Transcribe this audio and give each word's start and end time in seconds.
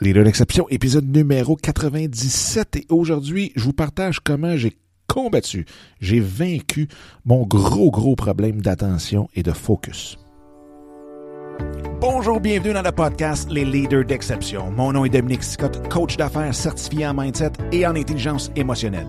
Leader 0.00 0.22
d'exception, 0.22 0.68
épisode 0.68 1.08
numéro 1.12 1.56
97. 1.56 2.76
Et 2.76 2.86
aujourd'hui, 2.88 3.52
je 3.56 3.64
vous 3.64 3.72
partage 3.72 4.20
comment 4.20 4.56
j'ai 4.56 4.76
combattu, 5.08 5.66
j'ai 6.00 6.20
vaincu 6.20 6.86
mon 7.24 7.44
gros, 7.44 7.90
gros 7.90 8.14
problème 8.14 8.60
d'attention 8.60 9.28
et 9.34 9.42
de 9.42 9.50
focus. 9.50 10.16
Bonjour, 12.00 12.38
bienvenue 12.38 12.74
dans 12.74 12.82
le 12.82 12.92
podcast 12.92 13.50
Les 13.50 13.64
Leaders 13.64 14.04
d'exception. 14.04 14.70
Mon 14.70 14.92
nom 14.92 15.04
est 15.04 15.08
Dominique 15.08 15.42
Scott, 15.42 15.88
coach 15.88 16.16
d'affaires 16.16 16.54
certifié 16.54 17.08
en 17.08 17.14
mindset 17.14 17.52
et 17.72 17.84
en 17.84 17.96
intelligence 17.96 18.52
émotionnelle. 18.54 19.08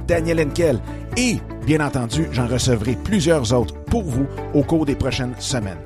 Daniel 0.11 0.41
Henkel 0.41 0.77
et, 1.15 1.37
bien 1.65 1.79
entendu, 1.79 2.27
j'en 2.33 2.45
recevrai 2.45 2.97
plusieurs 3.01 3.53
autres 3.53 3.73
pour 3.85 4.03
vous 4.03 4.27
au 4.53 4.61
cours 4.61 4.85
des 4.85 4.95
prochaines 4.95 5.33
semaines. 5.39 5.77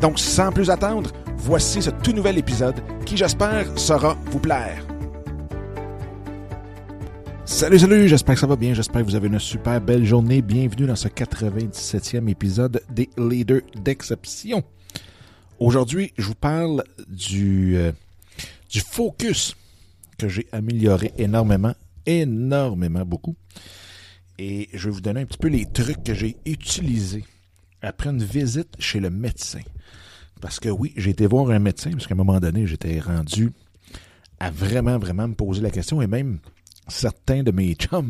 Donc, 0.00 0.20
sans 0.20 0.52
plus 0.52 0.70
attendre, 0.70 1.10
voici 1.36 1.82
ce 1.82 1.90
tout 1.90 2.12
nouvel 2.12 2.38
épisode 2.38 2.76
qui, 3.04 3.16
j'espère, 3.16 3.66
saura 3.76 4.16
vous 4.26 4.38
plaire. 4.38 4.86
Salut, 7.44 7.80
salut, 7.80 8.06
j'espère 8.06 8.36
que 8.36 8.40
ça 8.40 8.46
va 8.46 8.54
bien, 8.54 8.72
j'espère 8.72 9.00
que 9.00 9.06
vous 9.06 9.16
avez 9.16 9.26
une 9.26 9.40
super 9.40 9.80
belle 9.80 10.04
journée. 10.04 10.42
Bienvenue 10.42 10.86
dans 10.86 10.94
ce 10.94 11.08
97e 11.08 12.28
épisode 12.28 12.80
des 12.88 13.10
Leaders 13.18 13.62
d'exception. 13.74 14.62
Aujourd'hui, 15.58 16.12
je 16.16 16.26
vous 16.28 16.36
parle 16.36 16.84
du, 17.08 17.76
euh, 17.76 17.90
du 18.70 18.78
focus 18.78 19.56
que 20.18 20.28
j'ai 20.28 20.46
amélioré 20.52 21.12
énormément, 21.18 21.74
énormément 22.06 23.04
beaucoup. 23.04 23.36
Et 24.38 24.68
je 24.72 24.88
vais 24.88 24.94
vous 24.94 25.00
donner 25.00 25.20
un 25.20 25.26
petit 25.26 25.38
peu 25.38 25.48
les 25.48 25.66
trucs 25.66 26.02
que 26.02 26.14
j'ai 26.14 26.36
utilisés 26.46 27.24
après 27.82 28.10
une 28.10 28.22
visite 28.22 28.74
chez 28.78 29.00
le 29.00 29.10
médecin. 29.10 29.60
Parce 30.40 30.58
que 30.58 30.68
oui, 30.68 30.92
j'ai 30.96 31.10
été 31.10 31.26
voir 31.26 31.50
un 31.50 31.58
médecin, 31.58 31.90
parce 31.90 32.06
qu'à 32.06 32.14
un 32.14 32.16
moment 32.16 32.40
donné, 32.40 32.66
j'étais 32.66 32.98
rendu 32.98 33.52
à 34.38 34.50
vraiment, 34.50 34.98
vraiment 34.98 35.28
me 35.28 35.34
poser 35.34 35.60
la 35.60 35.70
question, 35.70 36.00
et 36.00 36.06
même 36.06 36.38
certains 36.88 37.42
de 37.42 37.50
mes 37.50 37.74
chums 37.74 38.08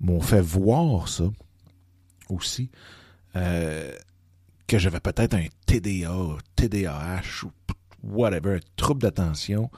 m'ont, 0.00 0.20
fait 0.20 0.40
voir 0.40 1.08
ça 1.08 1.30
aussi, 2.30 2.70
euh, 3.36 3.92
que 4.66 4.78
j'avais 4.78 5.00
peut-être 5.00 5.34
un 5.34 5.46
TDA, 5.66 6.16
TDAH 6.56 7.44
ou 7.44 7.50
whatever, 8.02 8.56
un 8.56 8.60
trouble 8.76 9.02
d'attention, 9.02 9.70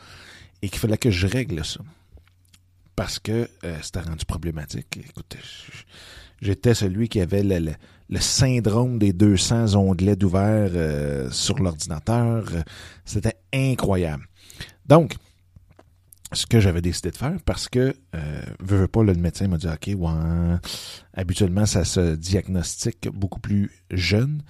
et 0.63 0.69
qu'il 0.69 0.79
fallait 0.79 0.99
que 0.99 1.11
je 1.11 1.27
règle 1.27 1.65
ça. 1.65 1.81
Parce 2.97 3.19
que 3.19 3.49
euh, 3.65 3.77
c'était 3.83 4.01
rendu 4.01 4.25
problématique. 4.25 4.99
Écoutez, 5.09 5.39
j'étais 6.41 6.75
celui 6.75 7.09
qui 7.09 7.21
avait 7.21 7.43
le, 7.43 7.73
le, 8.09 8.21
syndrome 8.21 8.99
des 8.99 9.13
200 9.13 9.75
onglets 9.75 10.17
d'ouvert 10.17 10.71
euh, 10.75 11.31
sur 11.31 11.59
l'ordinateur. 11.59 12.45
C'était 13.05 13.37
incroyable. 13.53 14.25
Donc, 14.87 15.17
ce 16.33 16.47
que 16.47 16.61
j'avais 16.61 16.83
décidé 16.83 17.11
de 17.11 17.17
faire 17.17 17.37
parce 17.45 17.69
que, 17.69 17.95
euh, 18.15 18.43
veux, 18.61 18.89
pas, 18.89 19.03
le 19.03 19.15
médecin 19.15 19.49
m'a 19.49 19.59
dit, 19.59 19.69
OK, 19.69 19.91
ouais, 19.97 20.57
habituellement, 21.15 21.67
ça 21.67 21.85
se 21.85 22.17
diagnostique 22.17 23.09
beaucoup 23.13 23.41
plus 23.41 23.71
jeune, 23.91 24.43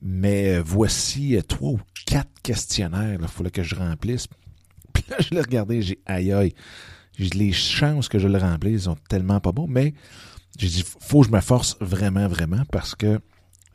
mais 0.00 0.56
euh, 0.56 0.62
voici 0.64 1.36
euh, 1.36 1.42
trois 1.42 1.72
ou 1.72 1.80
quatre 2.06 2.30
questionnaires, 2.42 3.18
il 3.20 3.28
fallait 3.28 3.50
que 3.50 3.62
je 3.62 3.74
remplisse. 3.74 4.26
Puis 4.92 5.04
là, 5.10 5.16
je 5.20 5.30
l'ai 5.30 5.40
regardé, 5.40 5.82
j'ai, 5.82 5.98
aïe, 6.06 6.32
aïe, 6.32 6.54
les 7.18 7.52
chances 7.52 8.08
que 8.08 8.18
je 8.18 8.28
le 8.28 8.38
remplisse 8.38 8.84
sont 8.84 8.96
tellement 9.08 9.40
pas 9.40 9.52
bons, 9.52 9.66
mais 9.66 9.94
j'ai 10.58 10.68
dit, 10.68 10.84
faut 11.00 11.20
que 11.20 11.28
je 11.28 11.32
me 11.32 11.40
force 11.40 11.76
vraiment, 11.80 12.28
vraiment, 12.28 12.64
parce 12.70 12.94
que, 12.94 13.20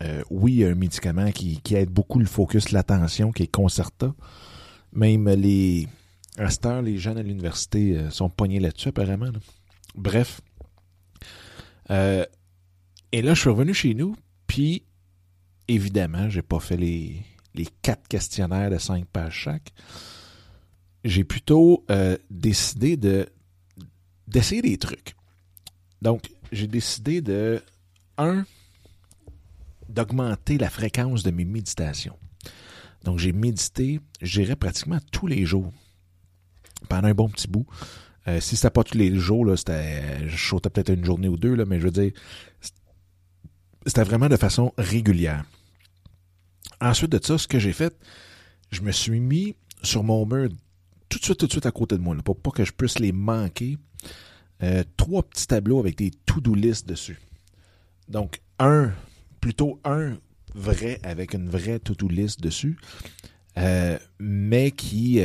euh, 0.01 0.23
oui, 0.29 0.53
il 0.53 0.59
y 0.59 0.65
a 0.65 0.69
un 0.69 0.75
médicament 0.75 1.31
qui, 1.31 1.61
qui 1.61 1.75
aide 1.75 1.89
beaucoup 1.89 2.19
le 2.19 2.25
focus, 2.25 2.71
l'attention, 2.71 3.31
qui 3.31 3.43
est 3.43 3.47
Concerta. 3.47 4.13
Même 4.91 5.27
les, 5.29 5.87
à 6.37 6.81
les 6.81 6.97
jeunes 6.97 7.17
à 7.17 7.23
l'université 7.23 7.97
euh, 7.97 8.09
sont 8.09 8.29
pognés 8.29 8.59
là-dessus, 8.59 8.89
apparemment. 8.89 9.31
Bref. 9.95 10.41
Euh, 11.89 12.25
et 13.11 13.21
là, 13.21 13.33
je 13.33 13.41
suis 13.41 13.49
revenu 13.49 13.73
chez 13.73 13.93
nous, 13.93 14.15
puis 14.47 14.83
évidemment, 15.67 16.29
j'ai 16.29 16.41
pas 16.41 16.59
fait 16.59 16.77
les, 16.77 17.21
les 17.55 17.67
quatre 17.81 18.07
questionnaires 18.07 18.69
de 18.69 18.77
cinq 18.77 19.05
pages 19.05 19.33
chaque. 19.33 19.71
J'ai 21.03 21.23
plutôt 21.23 21.83
euh, 21.89 22.17
décidé 22.29 22.97
de 22.97 23.27
d'essayer 24.27 24.61
des 24.61 24.77
trucs. 24.77 25.15
Donc, 26.01 26.29
j'ai 26.51 26.67
décidé 26.67 27.21
de, 27.21 27.61
un, 28.17 28.45
d'augmenter 29.89 30.57
la 30.57 30.69
fréquence 30.69 31.23
de 31.23 31.31
mes 31.31 31.45
méditations. 31.45 32.17
Donc, 33.03 33.19
j'ai 33.19 33.31
médité, 33.31 33.99
j'irais 34.21 34.55
pratiquement 34.55 34.99
tous 35.11 35.27
les 35.27 35.45
jours 35.45 35.71
pendant 36.89 37.07
un 37.07 37.13
bon 37.13 37.29
petit 37.29 37.47
bout. 37.47 37.65
Euh, 38.27 38.39
si 38.39 38.55
c'était 38.55 38.69
pas 38.69 38.83
tous 38.83 38.97
les 38.97 39.15
jours, 39.15 39.45
là, 39.45 39.57
c'était, 39.57 40.27
je 40.27 40.37
sautais 40.37 40.69
peut-être 40.69 40.89
une 40.89 41.05
journée 41.05 41.27
ou 41.27 41.37
deux, 41.37 41.55
là, 41.55 41.65
mais 41.65 41.79
je 41.79 41.85
veux 41.85 41.91
dire, 41.91 42.11
c'était 43.85 44.03
vraiment 44.03 44.29
de 44.29 44.37
façon 44.37 44.73
régulière. 44.77 45.43
Ensuite 46.79 47.11
de 47.11 47.19
ça, 47.23 47.37
ce 47.37 47.47
que 47.47 47.59
j'ai 47.59 47.73
fait, 47.73 47.95
je 48.71 48.81
me 48.81 48.91
suis 48.91 49.19
mis 49.19 49.55
sur 49.83 50.03
mon 50.03 50.25
mur 50.25 50.49
tout 51.13 51.19
de 51.19 51.25
suite, 51.25 51.37
tout 51.39 51.47
de 51.47 51.51
suite 51.51 51.65
à 51.65 51.71
côté 51.71 51.97
de 51.97 52.01
moi, 52.01 52.15
pour 52.23 52.39
pas 52.39 52.51
que 52.51 52.63
je 52.63 52.71
puisse 52.71 52.99
les 52.99 53.11
manquer. 53.11 53.77
Euh, 54.61 54.83
trois 54.97 55.23
petits 55.23 55.47
tableaux 55.47 55.79
avec 55.79 55.97
des 55.97 56.11
to-do 56.25 56.53
list 56.53 56.87
dessus. 56.87 57.19
Donc, 58.07 58.41
un, 58.59 58.91
plutôt 59.41 59.79
un 59.83 60.17
vrai 60.53 60.99
avec 61.03 61.33
une 61.33 61.49
vraie 61.49 61.79
to-do 61.79 62.07
list 62.07 62.39
dessus, 62.39 62.77
euh, 63.57 63.97
mais 64.19 64.71
qui, 64.71 65.21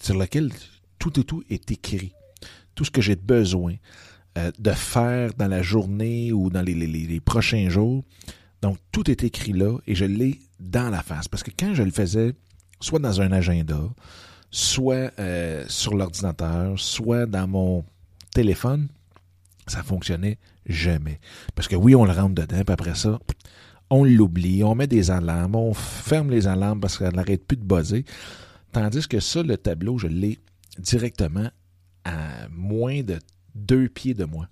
sur 0.00 0.18
lequel 0.18 0.50
tout 0.98 1.18
et 1.18 1.24
tout 1.24 1.42
est 1.50 1.70
écrit. 1.70 2.12
Tout 2.74 2.84
ce 2.84 2.90
que 2.90 3.00
j'ai 3.00 3.16
besoin 3.16 3.74
euh, 4.38 4.52
de 4.60 4.70
faire 4.70 5.34
dans 5.34 5.48
la 5.48 5.60
journée 5.60 6.32
ou 6.32 6.50
dans 6.50 6.62
les, 6.62 7.20
prochains 7.20 7.68
jours. 7.68 8.04
Donc, 8.62 8.78
tout 8.92 9.10
est 9.10 9.24
écrit 9.24 9.52
là 9.52 9.76
et 9.88 9.96
je 9.96 10.04
l'ai 10.04 10.38
dans 10.60 10.88
la 10.88 11.02
face. 11.02 11.26
Parce 11.26 11.42
que 11.42 11.50
quand 11.50 11.74
je 11.74 11.82
le 11.82 11.90
faisais, 11.90 12.34
soit 12.80 13.00
dans 13.00 13.20
un 13.20 13.32
agenda, 13.32 13.80
soit 14.50 15.12
euh, 15.18 15.64
sur 15.68 15.94
l'ordinateur, 15.94 16.78
soit 16.78 17.26
dans 17.26 17.46
mon 17.46 17.84
téléphone, 18.34 18.88
ça 19.66 19.82
fonctionnait 19.82 20.38
jamais. 20.66 21.20
Parce 21.54 21.68
que 21.68 21.76
oui, 21.76 21.94
on 21.94 22.04
le 22.04 22.12
rentre 22.12 22.34
dedans, 22.34 22.62
puis 22.64 22.72
après 22.72 22.94
ça, 22.94 23.18
on 23.90 24.04
l'oublie, 24.04 24.62
on 24.62 24.74
met 24.74 24.86
des 24.86 25.10
alarmes, 25.10 25.56
on 25.56 25.74
ferme 25.74 26.30
les 26.30 26.46
alarmes 26.46 26.80
parce 26.80 26.98
qu'elle 26.98 27.14
n'arrête 27.14 27.44
plus 27.46 27.56
de 27.56 27.64
buzzer. 27.64 28.04
Tandis 28.72 29.08
que 29.08 29.20
ça, 29.20 29.42
le 29.42 29.56
tableau, 29.56 29.98
je 29.98 30.06
l'ai 30.06 30.38
directement 30.78 31.50
à 32.04 32.48
moins 32.50 33.02
de 33.02 33.18
deux 33.54 33.88
pieds 33.88 34.14
de 34.14 34.24
moi. 34.24 34.46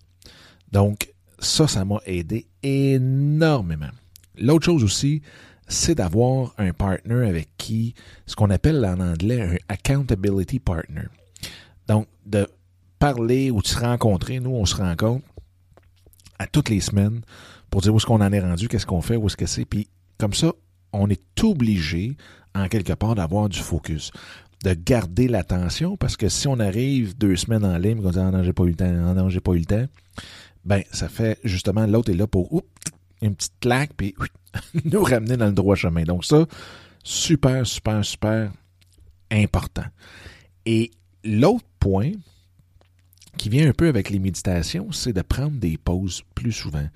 Donc, 0.73 1.13
ça, 1.39 1.69
ça 1.69 1.85
m'a 1.85 2.01
aidé 2.05 2.47
énormément. 2.63 3.91
L'autre 4.37 4.67
chose 4.67 4.83
aussi, 4.83 5.23
c'est 5.69 5.95
d'avoir 5.95 6.55
un 6.59 6.73
partner 6.73 7.29
avec 7.29 7.51
qui, 7.59 7.95
ce 8.27 8.35
qu'on 8.35 8.51
appelle 8.51 8.85
en 8.85 9.01
anglais 9.01 9.43
un 9.43 9.57
accountability 9.69 10.59
partner. 10.59 11.05
Donc, 11.87 12.07
de 12.27 12.49
parler 12.99 13.51
ou 13.51 13.63
de 13.63 13.67
se 13.67 13.79
rencontrer, 13.79 14.41
nous, 14.41 14.51
on 14.51 14.65
se 14.65 14.77
rencontre 14.77 15.27
à 16.39 16.47
toutes 16.47 16.71
les 16.71 16.81
semaines 16.81 17.21
pour 17.71 17.83
dire 17.83 17.93
où 17.93 17.99
est-ce 17.99 18.07
qu'on 18.07 18.21
en 18.21 18.33
est 18.33 18.41
rendu, 18.41 18.69
qu'est-ce 18.69 18.87
qu'on 18.87 19.03
fait, 19.03 19.17
où 19.17 19.27
est-ce 19.27 19.37
que 19.37 19.47
c'est. 19.47 19.65
Puis, 19.65 19.89
comme 20.17 20.35
ça, 20.35 20.53
on 20.93 21.09
est 21.09 21.45
obligé 21.45 22.17
en 22.55 22.69
quelque 22.69 22.95
part 22.95 23.15
d'avoir 23.15 23.49
du 23.49 23.59
focus, 23.59 24.11
de 24.65 24.73
garder 24.73 25.29
l'attention, 25.29 25.97
parce 25.97 26.17
que 26.17 26.29
si 26.29 26.49
on 26.49 26.59
arrive 26.59 27.17
deux 27.17 27.37
semaines 27.37 27.65
en 27.65 27.77
ligne, 27.79 28.01
on 28.03 28.11
dit 28.11 28.19
ah 28.19 28.31
non, 28.31 28.43
j'ai 28.43 28.53
pas 28.53 28.65
eu 28.65 28.71
le 28.71 28.75
temps, 28.75 28.87
ah 28.87 29.15
non, 29.15 29.29
j'ai 29.29 29.41
pas 29.41 29.53
eu 29.53 29.59
le 29.59 29.65
temps, 29.65 29.87
ben 30.65 30.83
ça 30.93 31.09
fait 31.09 31.39
justement 31.45 31.87
l'autre 31.87 32.11
est 32.11 32.17
là 32.17 32.27
pour 32.27 32.53
une 33.23 33.35
petite 33.35 33.59
claque, 33.61 33.93
puis 33.97 34.15
nous 34.85 35.03
ramener 35.03 35.37
dans 35.37 35.47
le 35.47 35.53
droit 35.53 35.77
chemin. 35.77 36.05
Donc 36.05 36.25
ça, 36.25 36.47
super, 37.03 37.67
super, 37.67 38.05
super 38.05 38.53
important. 39.31 39.87
Et 40.67 40.91
l'autre 41.25 41.67
point 41.81 42.13
qui 43.37 43.49
vient 43.49 43.69
un 43.69 43.73
peu 43.73 43.89
avec 43.89 44.11
les 44.11 44.19
méditations, 44.19 44.91
c'est 44.93 45.13
de 45.13 45.23
prendre 45.23 45.59
des 45.59 45.79
pauses 45.79 46.23
plus 46.35 46.53
souvent. 46.53 46.89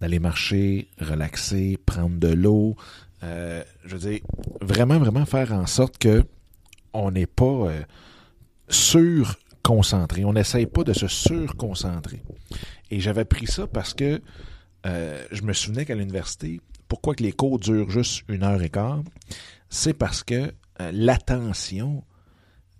D'aller 0.00 0.18
marcher, 0.18 0.88
relaxer, 1.00 1.78
prendre 1.86 2.18
de 2.18 2.28
l'eau, 2.28 2.76
euh, 3.22 3.64
je 3.84 3.96
veux 3.96 4.10
dire, 4.10 4.20
vraiment, 4.60 4.98
vraiment 4.98 5.24
faire 5.24 5.52
en 5.52 5.66
sorte 5.66 5.96
que 5.98 6.22
on 6.92 7.10
n'est 7.10 7.26
pas 7.26 7.44
euh, 7.44 7.82
sur-concentré. 8.68 10.24
On 10.24 10.34
n'essaye 10.34 10.66
pas 10.66 10.84
de 10.84 10.92
se 10.92 11.08
sur-concentrer. 11.08 12.22
Et 12.90 13.00
j'avais 13.00 13.24
pris 13.24 13.46
ça 13.46 13.66
parce 13.66 13.94
que 13.94 14.20
euh, 14.86 15.24
je 15.32 15.42
me 15.42 15.52
souvenais 15.52 15.84
qu'à 15.84 15.94
l'université, 15.94 16.60
pourquoi 16.88 17.14
que 17.14 17.22
les 17.22 17.32
cours 17.32 17.58
durent 17.58 17.90
juste 17.90 18.22
une 18.28 18.44
heure 18.44 18.62
et 18.62 18.70
quart? 18.70 19.02
C'est 19.68 19.94
parce 19.94 20.22
que 20.22 20.52
euh, 20.80 20.90
l'attention 20.92 22.04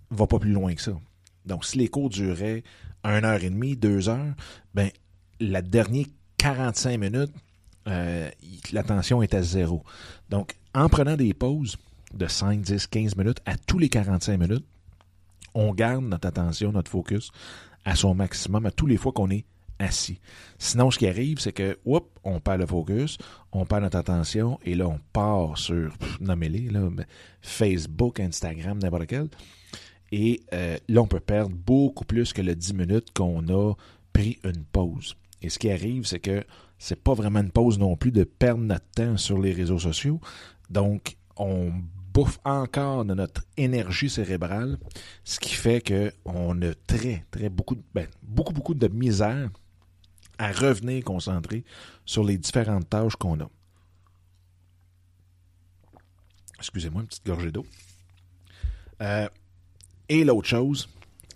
va 0.09 0.25
pas 0.25 0.39
plus 0.39 0.53
loin 0.53 0.73
que 0.73 0.81
ça. 0.81 0.93
Donc, 1.45 1.65
si 1.65 1.77
les 1.77 1.89
cours 1.89 2.09
duraient 2.09 2.63
une 3.03 3.25
heure 3.25 3.43
et 3.43 3.49
demie, 3.49 3.75
deux 3.75 4.09
heures, 4.09 4.33
ben, 4.73 4.89
la 5.39 5.61
dernière 5.61 6.05
45 6.37 6.97
minutes, 6.97 7.33
euh, 7.87 8.29
l'attention 8.71 9.21
est 9.21 9.33
à 9.33 9.41
zéro. 9.41 9.83
Donc, 10.29 10.55
en 10.73 10.87
prenant 10.89 11.15
des 11.15 11.33
pauses 11.33 11.77
de 12.13 12.27
5, 12.27 12.61
10, 12.61 12.87
15 12.87 13.15
minutes 13.15 13.41
à 13.45 13.57
tous 13.57 13.79
les 13.79 13.89
45 13.89 14.37
minutes, 14.37 14.65
on 15.53 15.73
garde 15.73 16.05
notre 16.05 16.27
attention, 16.27 16.71
notre 16.71 16.91
focus 16.91 17.31
à 17.85 17.95
son 17.95 18.13
maximum 18.13 18.65
à 18.65 18.71
tous 18.71 18.85
les 18.85 18.97
fois 18.97 19.11
qu'on 19.11 19.29
est 19.29 19.45
assis. 19.79 20.19
Sinon, 20.57 20.91
ce 20.91 20.97
qui 20.97 21.07
arrive, 21.07 21.39
c'est 21.39 21.53
que, 21.53 21.77
on 22.23 22.39
perd 22.39 22.59
le 22.59 22.65
focus, 22.65 23.17
on 23.51 23.65
perd 23.65 23.83
notre 23.83 23.97
attention, 23.97 24.59
et 24.63 24.75
là, 24.75 24.87
on 24.87 24.99
part 25.13 25.57
sur, 25.57 25.93
nommez-les, 26.19 26.69
Facebook, 27.41 28.19
Instagram, 28.19 28.79
n'importe 28.79 29.07
quel. 29.07 29.29
Et 30.11 30.41
euh, 30.53 30.77
là, 30.87 31.01
on 31.01 31.07
peut 31.07 31.19
perdre 31.19 31.55
beaucoup 31.55 32.05
plus 32.05 32.33
que 32.33 32.41
le 32.41 32.55
10 32.55 32.73
minutes 32.73 33.07
qu'on 33.13 33.47
a 33.49 33.73
pris 34.13 34.39
une 34.43 34.63
pause. 34.63 35.15
Et 35.41 35.49
ce 35.49 35.59
qui 35.59 35.69
arrive, 35.69 36.05
c'est 36.05 36.19
que 36.19 36.43
c'est 36.79 37.01
pas 37.01 37.13
vraiment 37.13 37.39
une 37.39 37.51
pause 37.51 37.77
non 37.77 37.95
plus 37.95 38.11
de 38.11 38.23
perdre 38.23 38.63
notre 38.63 38.89
temps 38.91 39.17
sur 39.17 39.39
les 39.39 39.51
réseaux 39.51 39.79
sociaux. 39.79 40.19
Donc, 40.69 41.17
on 41.35 41.71
bouffe 42.13 42.39
encore 42.45 43.05
de 43.05 43.13
notre 43.13 43.43
énergie 43.57 44.09
cérébrale, 44.09 44.77
ce 45.23 45.39
qui 45.39 45.53
fait 45.53 45.81
qu'on 45.81 46.61
a 46.61 46.73
très, 46.87 47.25
très 47.29 47.49
beaucoup, 47.49 47.77
ben, 47.93 48.07
beaucoup, 48.23 48.53
beaucoup 48.53 48.73
de 48.73 48.87
misère 48.87 49.49
à 50.37 50.51
revenir 50.51 51.03
concentré 51.03 51.63
sur 52.05 52.23
les 52.23 52.37
différentes 52.37 52.89
tâches 52.89 53.15
qu'on 53.15 53.39
a. 53.39 53.49
Excusez-moi, 56.57 57.01
une 57.01 57.07
petite 57.07 57.25
gorgée 57.25 57.51
d'eau. 57.51 57.65
Euh, 59.01 59.27
et 60.09 60.23
l'autre 60.23 60.47
chose, 60.47 60.89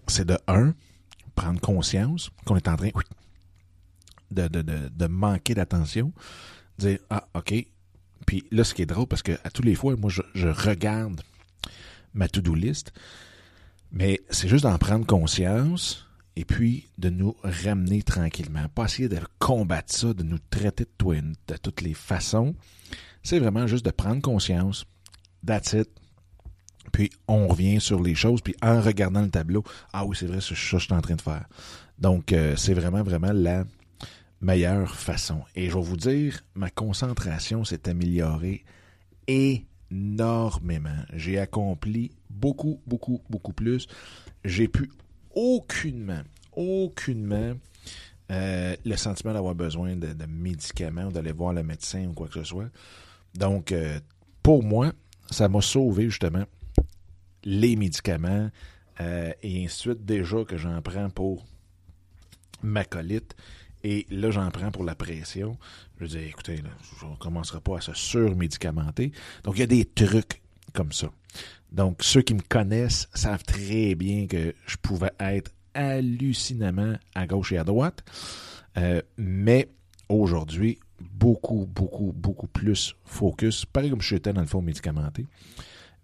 c'est 0.07 0.25
de 0.25 0.37
un, 0.47 0.73
prendre 1.35 1.59
conscience 1.59 2.31
qu'on 2.45 2.55
est 2.55 2.67
en 2.67 2.75
train 2.75 2.89
de, 4.31 4.47
de, 4.47 4.61
de, 4.61 5.07
manquer 5.07 5.53
d'attention. 5.53 6.11
Dire 6.77 6.99
Ah, 7.09 7.27
OK. 7.35 7.53
Puis 8.25 8.45
là, 8.51 8.63
ce 8.63 8.73
qui 8.73 8.81
est 8.81 8.87
drôle, 8.87 9.07
parce 9.07 9.21
que 9.21 9.33
à 9.43 9.51
tous 9.51 9.61
les 9.61 9.75
fois, 9.75 9.95
moi, 9.95 10.09
je, 10.09 10.21
je 10.33 10.47
regarde 10.47 11.21
ma 12.13 12.27
to-do 12.27 12.55
list, 12.55 12.93
mais 13.91 14.21
c'est 14.29 14.47
juste 14.47 14.63
d'en 14.63 14.77
prendre 14.77 15.05
conscience 15.05 16.07
et 16.35 16.45
puis 16.45 16.87
de 16.97 17.09
nous 17.09 17.35
ramener 17.43 18.03
tranquillement. 18.03 18.67
Pas 18.73 18.85
essayer 18.85 19.09
de 19.09 19.19
combattre 19.39 19.93
ça, 19.93 20.13
de 20.13 20.23
nous 20.23 20.39
traiter 20.49 20.85
de, 20.85 20.89
tout, 20.97 21.13
de 21.13 21.57
toutes 21.61 21.81
les 21.81 21.93
façons. 21.93 22.55
C'est 23.23 23.39
vraiment 23.39 23.67
juste 23.67 23.85
de 23.85 23.91
prendre 23.91 24.21
conscience. 24.21 24.85
That's 25.45 25.73
it. 25.73 25.89
Puis 26.91 27.11
on 27.27 27.47
revient 27.47 27.79
sur 27.79 28.01
les 28.01 28.15
choses, 28.15 28.41
puis 28.41 28.55
en 28.61 28.81
regardant 28.81 29.21
le 29.21 29.29
tableau, 29.29 29.63
ah 29.93 30.05
oui, 30.05 30.15
c'est 30.19 30.25
vrai, 30.25 30.41
c'est 30.41 30.55
ça 30.55 30.71
que 30.71 30.79
je 30.79 30.85
suis 30.85 30.93
en 30.93 31.01
train 31.01 31.15
de 31.15 31.21
faire. 31.21 31.45
Donc, 31.99 32.33
euh, 32.33 32.55
c'est 32.55 32.73
vraiment, 32.73 33.03
vraiment 33.03 33.31
la 33.31 33.63
meilleure 34.41 34.95
façon. 34.95 35.41
Et 35.55 35.69
je 35.69 35.75
vais 35.75 35.83
vous 35.83 35.97
dire, 35.97 36.41
ma 36.55 36.69
concentration 36.69 37.63
s'est 37.63 37.87
améliorée 37.87 38.65
énormément. 39.27 40.89
J'ai 41.13 41.39
accompli 41.39 42.11
beaucoup, 42.29 42.81
beaucoup, 42.87 43.21
beaucoup 43.29 43.53
plus. 43.53 43.87
J'ai 44.43 44.67
pu 44.67 44.89
aucunement, 45.35 46.21
aucunement 46.53 47.53
euh, 48.31 48.75
le 48.85 48.95
sentiment 48.95 49.33
d'avoir 49.33 49.55
besoin 49.55 49.95
de, 49.95 50.25
médicaments, 50.25 51.11
d'aller 51.11 51.33
voir 51.33 51.53
le 51.53 51.63
médecin 51.63 52.05
ou 52.07 52.13
quoi 52.13 52.27
que 52.27 52.35
ce 52.35 52.43
soit. 52.43 52.69
Donc, 53.35 53.71
euh, 53.71 53.99
pour 54.41 54.63
moi, 54.63 54.93
ça 55.29 55.49
m'a 55.49 55.61
sauvé 55.61 56.05
justement 56.09 56.45
les 57.43 57.75
médicaments 57.75 58.49
euh, 59.01 59.33
et 59.41 59.65
ainsi 59.65 59.75
de 59.75 59.93
suite. 59.93 60.05
Déjà 60.05 60.45
que 60.45 60.57
j'en 60.57 60.81
prends 60.81 61.09
pour 61.09 61.45
ma 62.61 62.85
colite 62.85 63.35
et 63.83 64.05
là, 64.09 64.31
j'en 64.31 64.49
prends 64.51 64.71
pour 64.71 64.83
la 64.83 64.95
pression. 64.95 65.57
Je 65.99 66.05
dis, 66.05 66.19
écoutez, 66.19 66.57
là, 66.57 66.69
je 66.99 67.05
ne 67.05 67.15
commencerai 67.15 67.59
pas 67.59 67.77
à 67.77 67.81
se 67.81 67.93
surmédicamenter. 67.93 69.11
Donc, 69.43 69.55
il 69.57 69.59
y 69.59 69.63
a 69.63 69.67
des 69.67 69.85
trucs 69.85 70.41
comme 70.73 70.91
ça. 70.91 71.07
Donc, 71.71 72.03
ceux 72.03 72.21
qui 72.21 72.33
me 72.33 72.41
connaissent 72.41 73.07
savent 73.13 73.43
très 73.43 73.95
bien 73.95 74.27
que 74.27 74.53
je 74.65 74.75
pouvais 74.77 75.11
être 75.19 75.51
hallucinamment 75.73 76.95
à 77.15 77.27
gauche 77.27 77.53
et 77.53 77.57
à 77.57 77.63
droite. 77.63 78.03
Euh, 78.77 79.01
mais 79.17 79.69
aujourd'hui, 80.09 80.79
beaucoup, 80.99 81.65
beaucoup, 81.65 82.13
beaucoup 82.15 82.47
plus 82.47 82.95
focus, 83.05 83.65
pareil 83.65 83.89
comme 83.89 84.01
je 84.01 84.15
étais 84.15 84.33
dans 84.33 84.41
le 84.41 84.47
fond 84.47 84.61
médicamenté, 84.61 85.27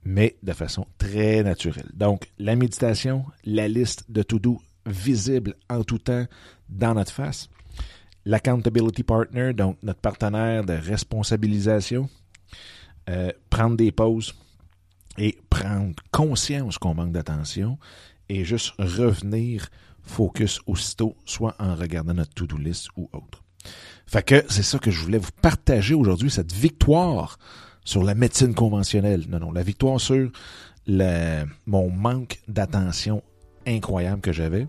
mais 0.03 0.37
de 0.41 0.53
façon 0.53 0.87
très 0.97 1.43
naturelle. 1.43 1.89
Donc, 1.93 2.29
la 2.39 2.55
méditation, 2.55 3.25
la 3.43 3.67
liste 3.67 4.09
de 4.09 4.23
to-do 4.23 4.59
visible 4.85 5.55
en 5.69 5.83
tout 5.83 5.99
temps 5.99 6.25
dans 6.69 6.93
notre 6.93 7.11
face. 7.11 7.49
L'accountability 8.25 9.03
partner, 9.03 9.53
donc 9.53 9.77
notre 9.83 9.99
partenaire 9.99 10.63
de 10.65 10.73
responsabilisation. 10.73 12.09
Euh, 13.09 13.31
prendre 13.49 13.77
des 13.77 13.91
pauses, 13.91 14.35
et 15.17 15.37
prendre 15.49 15.95
conscience 16.11 16.77
qu'on 16.77 16.93
manque 16.93 17.11
d'attention 17.11 17.77
et 18.29 18.43
juste 18.43 18.73
revenir 18.77 19.67
focus 20.03 20.61
aussitôt, 20.67 21.15
soit 21.25 21.55
en 21.59 21.75
regardant 21.75 22.13
notre 22.13 22.33
to-do 22.33 22.57
list 22.57 22.89
ou 22.95 23.09
autre. 23.13 23.43
Fait 24.05 24.23
que 24.23 24.43
c'est 24.49 24.63
ça 24.63 24.79
que 24.79 24.91
je 24.91 25.01
voulais 25.01 25.17
vous 25.17 25.31
partager 25.41 25.93
aujourd'hui, 25.93 26.29
cette 26.29 26.53
victoire 26.53 27.37
sur 27.83 28.03
la 28.03 28.15
médecine 28.15 28.53
conventionnelle. 28.53 29.25
Non, 29.27 29.39
non, 29.39 29.51
la 29.51 29.63
victoire 29.63 29.99
sur 29.99 30.29
le, 30.87 31.43
mon 31.65 31.89
manque 31.89 32.39
d'attention 32.47 33.21
incroyable 33.65 34.21
que 34.21 34.31
j'avais 34.31 34.67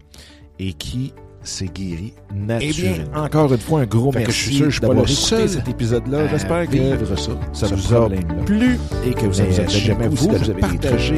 et 0.58 0.72
qui 0.72 1.12
c'est 1.48 1.72
guéri 1.72 2.12
naturellement. 2.34 2.62
Eh 2.62 3.10
bien, 3.10 3.22
encore 3.22 3.52
une 3.52 3.58
fois, 3.58 3.80
un 3.80 3.86
gros 3.86 4.12
merci. 4.12 4.30
je 4.30 4.36
suis 4.36 4.56
sûr, 4.56 4.66
je 4.66 4.70
suis 4.70 4.80
pas 4.80 4.92
le 4.94 5.06
seul 5.06 5.48
cet 5.48 5.68
épisode-là. 5.68 6.28
J'espère 6.28 6.68
que 6.68 7.16
ça, 7.16 7.32
ça 7.52 7.74
vous 7.74 7.94
a 7.94 8.08
plu 8.44 8.78
et 9.06 9.10
que 9.12 9.26
vous 9.26 9.40
avez 9.40 9.68
jamais 9.68 10.08
vous, 10.08 10.28
vous 10.28 10.50
avez 10.50 10.60
partagé 10.60 11.16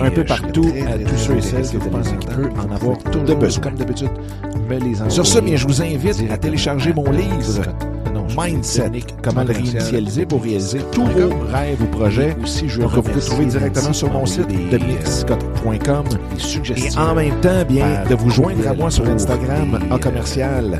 un 0.00 0.10
peu 0.10 0.24
partout 0.24 0.66
à 0.88 0.98
tous 0.98 1.16
ceux 1.16 1.36
et 1.36 1.42
celles 1.42 1.70
que 1.70 1.76
vous 1.76 1.90
pensez 1.90 2.16
qu'il 2.16 2.30
peut 2.30 2.50
en 2.58 2.74
avoir 2.74 2.98
de 2.98 3.34
besoin. 3.34 3.62
Comme 3.62 3.76
d'habitude, 3.76 4.10
me 4.68 4.78
les 4.78 5.10
Sur 5.10 5.26
ce, 5.26 5.38
bien, 5.38 5.56
je 5.56 5.66
vous 5.66 5.80
invite 5.80 6.30
à 6.30 6.38
télécharger 6.38 6.92
mon 6.92 7.10
livre 7.10 7.62
Mindset, 8.36 8.90
comment 9.22 9.44
le 9.44 9.52
réinitialiser 9.52 10.26
pour 10.26 10.42
réaliser 10.42 10.80
tous 10.92 11.04
vos 11.04 11.30
rêves 11.50 11.82
ou 11.82 11.86
projets. 11.86 12.36
Aussi, 12.42 12.68
je 12.68 12.80
Donc, 12.80 12.92
vous 12.92 13.02
pouvez 13.02 13.20
trouver 13.20 13.46
directement 13.46 13.92
sur 13.92 14.10
mon 14.12 14.26
site 14.26 14.48
dominicscott.com 14.70 16.04
et 16.76 16.98
en 16.98 17.14
même 17.14 17.40
temps, 17.40 17.64
bien, 17.68 18.04
de 18.08 18.14
vous 18.14 18.30
joindre 18.30 18.66
à 18.68 18.74
moi 18.74 18.90
sur 18.90 19.06
Instagram 19.08 19.78
en 19.90 19.98
commercial 19.98 20.78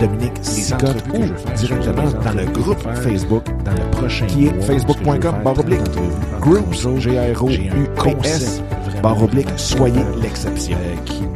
Dominique 0.00 0.38
Scott 0.42 0.96
ou 1.12 1.56
directement 1.56 2.10
dans 2.24 2.32
le 2.32 2.46
groupe 2.46 2.80
Facebook 3.02 3.44
dans 3.64 3.72
le 3.72 3.90
prochain 3.90 4.26
qui 4.26 4.46
est 4.46 4.62
facebook.com 4.62 5.34
barre 5.44 5.58
oblique 5.58 5.80
groups 6.40 6.86
G 6.98 7.18
R 7.18 7.44
O 7.44 7.50
U 7.50 7.86
S 8.24 8.62
barre 9.02 9.22
oblique 9.22 9.48
soyez 9.56 10.02
l'exception. 10.22 10.76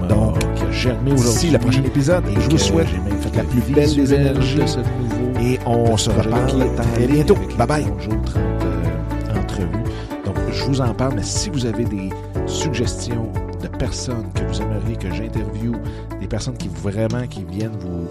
donc 0.09 0.42
germé 0.83 1.13
aujourd'hui 1.13 1.51
le 1.51 1.59
prochain 1.59 1.85
épisode 1.85 2.25
je 2.41 2.51
vous 2.51 2.59
souhaite 2.59 2.89
la 3.37 3.45
plus 3.45 3.61
belle 3.73 3.95
des 3.95 4.15
énergies 4.15 4.57
de 4.57 4.67
ce 4.67 4.79
nouveau 4.79 5.23
et 5.41 5.59
on 5.67 5.97
se 5.97 6.11
reparle 6.11 6.65
très 6.77 7.07
bientôt. 7.07 7.37
Bye 7.59 7.67
bye. 7.67 7.85
Bonjour, 7.85 8.23
30 8.25 8.37
euh, 8.39 9.41
entrevues. 9.41 9.85
Donc, 10.25 10.37
je 10.53 10.65
vous 10.65 10.81
en 10.81 10.95
parle, 10.95 11.15
mais 11.17 11.23
si 11.23 11.51
vous 11.51 11.67
avez 11.67 11.85
des 11.85 12.11
suggestions 12.47 13.31
de 13.61 13.69
personnes 13.69 14.27
que 14.35 14.43
vous 14.45 14.61
aimeriez 14.61 14.97
que 14.97 15.13
j'interviewe, 15.13 15.77
des 16.21 16.27
personnes 16.29 16.57
qui 16.57 16.69
vraiment 16.69 17.27
qui 17.27 17.45
viennent 17.45 17.77
vous 17.81 18.07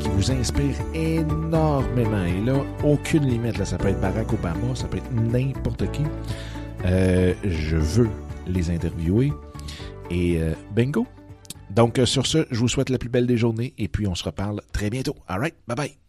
qui 0.00 0.08
vous 0.08 0.30
inspirent 0.30 0.76
énormément. 0.94 2.24
Et 2.24 2.44
là, 2.44 2.54
aucune 2.84 3.26
limite. 3.26 3.58
Là, 3.58 3.64
ça 3.64 3.78
peut 3.78 3.88
être 3.88 4.00
Barack 4.00 4.32
Obama, 4.32 4.74
ça 4.74 4.86
peut 4.86 4.98
être 4.98 5.12
n'importe 5.12 5.90
qui. 5.92 6.02
Euh, 6.84 7.34
je 7.44 7.76
veux 7.76 8.10
les 8.46 8.70
interviewer. 8.70 9.32
Et 10.10 10.38
euh, 10.40 10.52
bingo. 10.74 11.06
Donc, 11.70 12.00
sur 12.04 12.26
ce, 12.26 12.46
je 12.50 12.58
vous 12.58 12.68
souhaite 12.68 12.90
la 12.90 12.98
plus 12.98 13.08
belle 13.08 13.26
des 13.26 13.36
journées 13.36 13.74
et 13.78 13.88
puis 13.88 14.06
on 14.06 14.14
se 14.14 14.24
reparle 14.24 14.60
très 14.72 14.90
bientôt. 14.90 15.16
All 15.28 15.40
right, 15.40 15.54
bye 15.66 15.76
bye. 15.76 16.05